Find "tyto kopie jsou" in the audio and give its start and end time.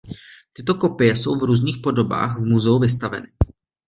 0.53-1.35